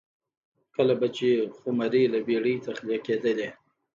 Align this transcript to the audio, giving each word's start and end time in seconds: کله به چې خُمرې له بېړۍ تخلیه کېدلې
کله 0.75 0.93
به 0.99 1.07
چې 1.17 1.29
خُمرې 1.57 2.03
له 2.13 2.19
بېړۍ 2.27 2.55
تخلیه 2.65 2.99
کېدلې 3.05 3.49